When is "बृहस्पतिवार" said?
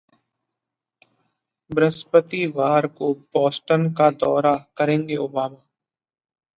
1.71-2.87